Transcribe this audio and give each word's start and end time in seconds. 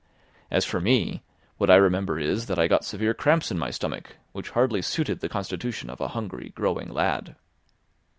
As 0.49 0.65
for 0.65 0.81
me, 0.81 1.21
what 1.57 1.69
I 1.69 1.75
remember 1.75 2.17
is, 2.17 2.47
that 2.47 2.57
I 2.57 2.67
got 2.67 2.83
severe 2.83 3.13
cramps 3.13 3.51
in 3.51 3.59
my 3.59 3.69
stomach, 3.69 4.15
which 4.31 4.49
hardly 4.49 4.81
suited 4.81 5.19
the 5.19 5.29
constitution 5.29 5.91
of 5.91 6.01
a 6.01 6.07
hungry, 6.17 6.49
growing 6.55 6.89
lad. 6.89 7.35